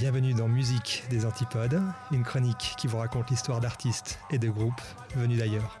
Bienvenue 0.00 0.32
dans 0.32 0.48
Musique 0.48 1.04
des 1.10 1.26
Antipodes, 1.26 1.78
une 2.10 2.22
chronique 2.22 2.74
qui 2.78 2.86
vous 2.86 2.96
raconte 2.96 3.28
l'histoire 3.28 3.60
d'artistes 3.60 4.18
et 4.30 4.38
de 4.38 4.48
groupes 4.48 4.80
venus 5.14 5.38
d'ailleurs. 5.38 5.78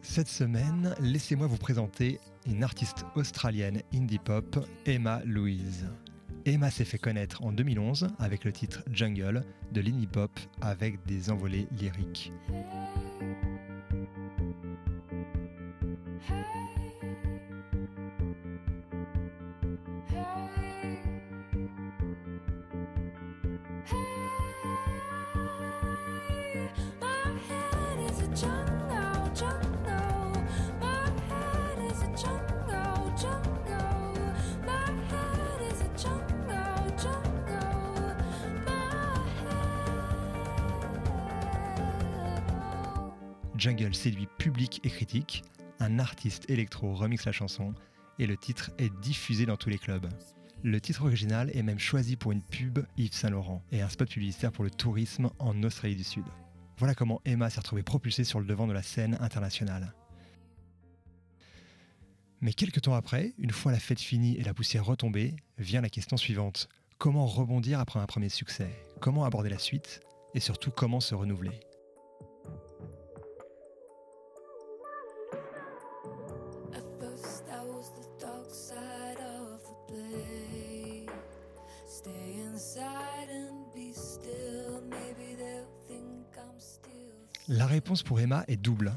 Cette 0.00 0.28
semaine, 0.28 0.94
laissez-moi 1.00 1.48
vous 1.48 1.56
présenter 1.56 2.20
une 2.46 2.62
artiste 2.62 3.04
australienne 3.16 3.82
indie 3.92 4.20
pop, 4.20 4.64
Emma 4.86 5.22
Louise. 5.24 5.88
Emma 6.44 6.70
s'est 6.70 6.84
fait 6.84 6.98
connaître 6.98 7.42
en 7.42 7.50
2011 7.50 8.10
avec 8.20 8.44
le 8.44 8.52
titre 8.52 8.84
Jungle 8.92 9.44
de 9.72 9.80
l'indie 9.80 10.06
pop 10.06 10.30
avec 10.60 11.04
des 11.04 11.32
envolées 11.32 11.66
lyriques. 11.72 12.32
Jungle 43.64 43.94
séduit 43.94 44.28
public 44.36 44.80
et 44.84 44.90
critique, 44.90 45.42
un 45.78 45.98
artiste 45.98 46.50
électro 46.50 46.92
remix 46.92 47.24
la 47.24 47.32
chanson 47.32 47.72
et 48.18 48.26
le 48.26 48.36
titre 48.36 48.70
est 48.78 48.92
diffusé 49.00 49.46
dans 49.46 49.56
tous 49.56 49.70
les 49.70 49.78
clubs. 49.78 50.06
Le 50.62 50.80
titre 50.80 51.04
original 51.04 51.50
est 51.54 51.62
même 51.62 51.78
choisi 51.78 52.16
pour 52.16 52.32
une 52.32 52.42
pub 52.42 52.80
Yves 52.96 53.14
Saint 53.14 53.30
Laurent 53.30 53.62
et 53.70 53.80
un 53.80 53.88
spot 53.88 54.08
publicitaire 54.08 54.52
pour 54.52 54.64
le 54.64 54.70
tourisme 54.70 55.30
en 55.38 55.62
Australie 55.62 55.96
du 55.96 56.04
Sud. 56.04 56.24
Voilà 56.76 56.94
comment 56.94 57.20
Emma 57.24 57.50
s'est 57.50 57.60
retrouvée 57.60 57.82
propulsée 57.82 58.24
sur 58.24 58.40
le 58.40 58.46
devant 58.46 58.66
de 58.66 58.72
la 58.72 58.82
scène 58.82 59.16
internationale. 59.20 59.94
Mais 62.40 62.52
quelques 62.52 62.82
temps 62.82 62.94
après, 62.94 63.32
une 63.38 63.52
fois 63.52 63.72
la 63.72 63.78
fête 63.78 64.00
finie 64.00 64.36
et 64.36 64.42
la 64.42 64.52
poussière 64.52 64.84
retombée, 64.84 65.36
vient 65.56 65.80
la 65.80 65.88
question 65.88 66.16
suivante. 66.16 66.68
Comment 66.98 67.26
rebondir 67.26 67.80
après 67.80 68.00
un 68.00 68.06
premier 68.06 68.28
succès? 68.28 68.68
Comment 69.00 69.24
aborder 69.24 69.48
la 69.48 69.58
suite? 69.58 70.00
Et 70.34 70.40
surtout 70.40 70.70
comment 70.70 71.00
se 71.00 71.14
renouveler? 71.14 71.60
La 87.48 87.66
réponse 87.66 88.02
pour 88.02 88.20
Emma 88.20 88.42
est 88.48 88.56
double. 88.56 88.94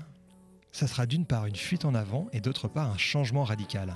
Ça 0.72 0.88
sera 0.88 1.06
d'une 1.06 1.26
part 1.26 1.48
une 1.48 1.56
fuite 1.58 1.84
en 1.84 1.94
avant 1.94 2.28
et 2.32 2.40
d'autre 2.40 2.70
part 2.70 2.90
un 2.90 2.98
changement 2.98 3.44
radical. 3.44 3.94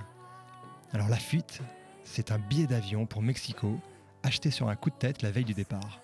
Alors 0.91 1.07
la 1.07 1.15
fuite, 1.15 1.61
c'est 2.03 2.33
un 2.33 2.39
billet 2.39 2.67
d'avion 2.67 3.05
pour 3.05 3.21
Mexico, 3.21 3.79
acheté 4.23 4.51
sur 4.51 4.67
un 4.67 4.75
coup 4.75 4.89
de 4.89 4.95
tête 4.95 5.21
la 5.21 5.31
veille 5.31 5.45
du 5.45 5.53
départ. 5.53 6.01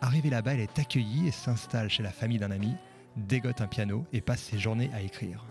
Arrivée 0.00 0.30
là-bas, 0.30 0.54
elle 0.54 0.60
est 0.60 0.78
accueillie 0.78 1.28
et 1.28 1.30
s'installe 1.30 1.90
chez 1.90 2.02
la 2.02 2.10
famille 2.10 2.38
d'un 2.38 2.52
ami, 2.52 2.72
dégote 3.18 3.60
un 3.60 3.66
piano 3.66 4.06
et 4.14 4.22
passe 4.22 4.40
ses 4.40 4.58
journées 4.58 4.90
à 4.94 5.02
écrire. 5.02 5.44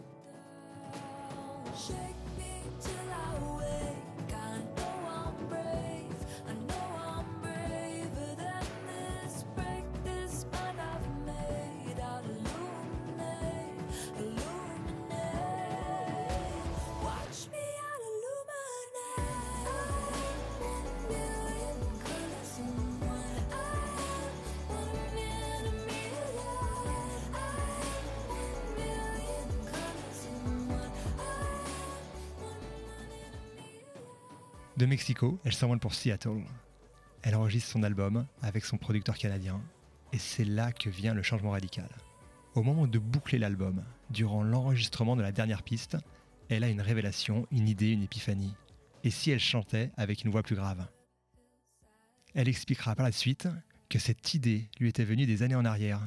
De 34.84 34.88
Mexico, 34.88 35.40
elle 35.46 35.54
s'envole 35.54 35.80
pour 35.80 35.94
Seattle. 35.94 36.44
Elle 37.22 37.36
enregistre 37.36 37.72
son 37.72 37.84
album 37.84 38.28
avec 38.42 38.66
son 38.66 38.76
producteur 38.76 39.18
canadien, 39.18 39.62
et 40.12 40.18
c'est 40.18 40.44
là 40.44 40.74
que 40.74 40.90
vient 40.90 41.14
le 41.14 41.24
changement 41.24 41.52
radical. 41.52 41.88
Au 42.54 42.64
moment 42.64 42.86
de 42.86 43.00
boucler 43.00 43.40
l'album, 43.40 43.82
durant 44.10 44.44
l'enregistrement 44.44 45.16
de 45.16 45.22
la 45.22 45.32
dernière 45.32 45.64
piste, 45.64 45.96
elle 46.50 46.66
a 46.66 46.68
une 46.68 46.82
révélation, 46.82 47.48
une 47.50 47.70
idée, 47.70 47.92
une 47.92 48.04
épiphanie. 48.04 48.54
Et 49.06 49.10
si 49.10 49.32
elle 49.32 49.40
chantait 49.40 49.90
avec 49.96 50.26
une 50.26 50.32
voix 50.32 50.44
plus 50.44 50.58
grave? 50.58 50.86
Elle 52.34 52.50
expliquera 52.50 52.94
par 52.94 53.06
la 53.06 53.14
suite 53.14 53.48
que 53.88 54.00
cette 54.00 54.34
idée 54.34 54.70
lui 54.82 54.90
était 54.90 55.06
venue 55.06 55.26
des 55.26 55.44
années 55.44 55.56
en 55.56 55.64
arrière 55.64 56.02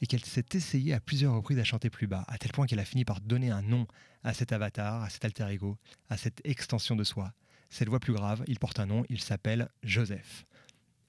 et 0.00 0.08
qu'elle 0.08 0.24
s'est 0.24 0.46
essayée 0.52 0.94
à 0.94 1.00
plusieurs 1.00 1.32
reprises 1.32 1.60
à 1.60 1.64
chanter 1.64 1.90
plus 1.90 2.08
bas, 2.08 2.24
à 2.26 2.38
tel 2.38 2.50
point 2.50 2.66
qu'elle 2.66 2.80
a 2.80 2.84
fini 2.84 3.04
par 3.04 3.20
donner 3.20 3.52
un 3.52 3.62
nom 3.62 3.86
à 4.24 4.34
cet 4.34 4.50
avatar, 4.50 5.04
à 5.04 5.10
cet 5.10 5.24
alter 5.24 5.46
ego, 5.48 5.78
à 6.08 6.16
cette 6.16 6.40
extension 6.44 6.96
de 6.96 7.04
soi, 7.04 7.32
cette 7.68 7.88
voix 7.88 8.00
plus 8.00 8.12
grave, 8.12 8.44
il 8.46 8.58
porte 8.58 8.80
un 8.80 8.86
nom, 8.86 9.04
il 9.08 9.20
s'appelle 9.20 9.68
Joseph. 9.82 10.46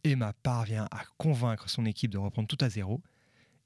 Emma 0.03 0.33
parvient 0.43 0.87
à 0.91 1.03
convaincre 1.17 1.69
son 1.69 1.85
équipe 1.85 2.11
de 2.11 2.17
reprendre 2.17 2.47
tout 2.47 2.57
à 2.61 2.69
zéro 2.69 3.01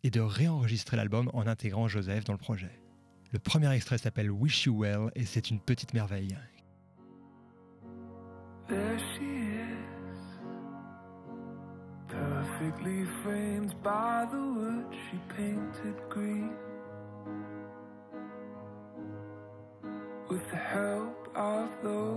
et 0.04 0.10
de 0.10 0.20
réenregistrer 0.20 0.98
l'album 0.98 1.30
en 1.34 1.48
intégrant 1.48 1.88
Joseph 1.88 2.24
dans 2.24 2.34
le 2.34 2.40
projet. 2.40 2.72
Le 3.32 3.40
premier 3.40 3.72
extrait 3.74 3.98
s'appelle 3.98 4.30
Wish 4.30 4.66
You 4.66 4.82
Well 4.82 5.12
et 5.16 5.26
c'est 5.26 5.50
une 5.50 5.60
petite 5.60 5.94
merveille. 5.94 6.38
The 20.52 20.58
help 20.58 21.30
of 21.36 21.70
those 21.82 22.12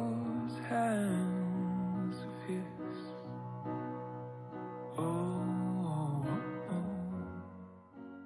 Oh, 4.96 6.22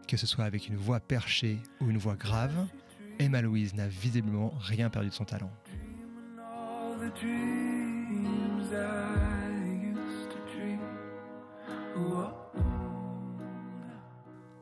que 0.07 0.17
ce 0.17 0.27
soit 0.27 0.45
avec 0.45 0.69
une 0.69 0.77
voix 0.77 1.01
perchée 1.01 1.59
ou 1.81 1.91
une 1.91 1.99
voix 1.99 2.15
grave, 2.17 2.67
Emma 3.19 3.43
Louise 3.43 3.75
n'a 3.75 3.89
visiblement 3.89 4.53
rien 4.61 4.89
perdu 4.89 5.09
de 5.09 5.15
son 5.15 5.25
talent. 5.25 5.51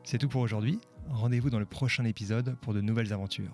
C'est 0.03 0.17
tout 0.17 0.29
pour 0.29 0.41
aujourd'hui. 0.41 0.79
Rendez-vous 1.09 1.49
dans 1.49 1.59
le 1.59 1.65
prochain 1.65 2.03
épisode 2.05 2.57
pour 2.61 2.73
de 2.73 2.81
nouvelles 2.81 3.13
aventures. 3.13 3.53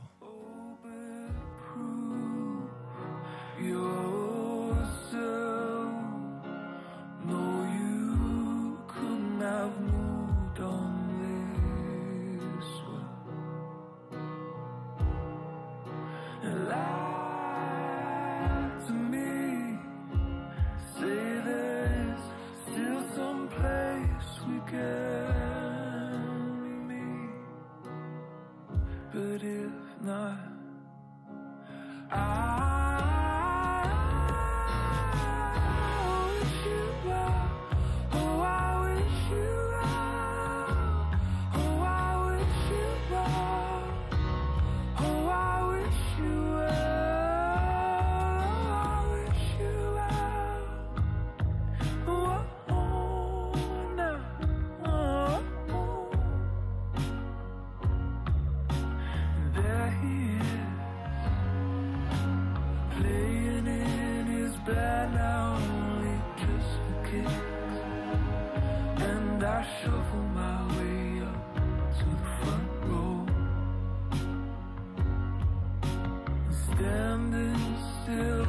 still 78.04 78.46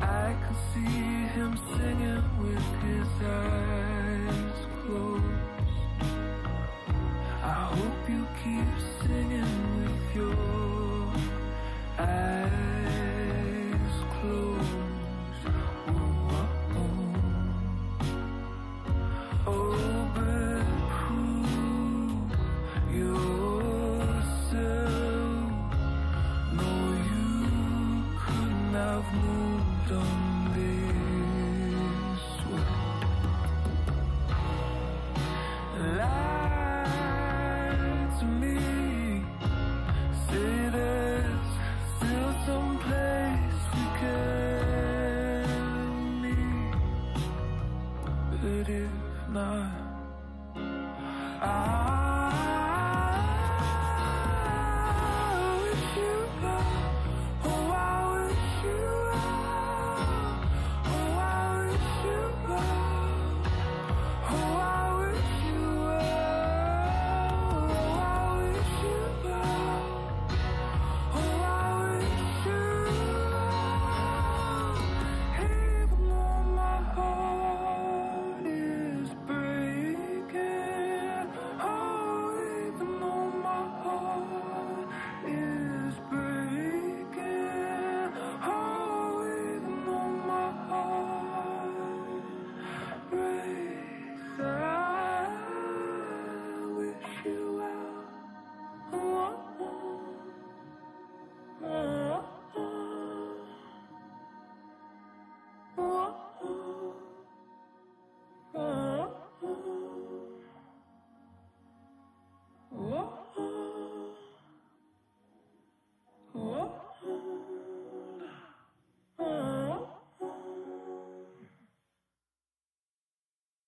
I 0.00 0.34
can 0.40 0.56
see 0.72 1.28
him 1.36 1.58
singing 1.76 2.24
with 2.40 2.82
his 2.82 3.28
eyes. 3.28 3.91